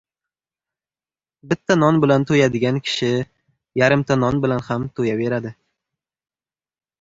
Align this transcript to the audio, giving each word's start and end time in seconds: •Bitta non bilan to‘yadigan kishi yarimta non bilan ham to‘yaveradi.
•Bitta 1.51 1.75
non 1.81 1.99
bilan 2.05 2.25
to‘yadigan 2.31 2.79
kishi 2.87 3.11
yarimta 3.83 4.19
non 4.23 4.41
bilan 4.47 4.65
ham 4.71 4.89
to‘yaveradi. 5.01 5.53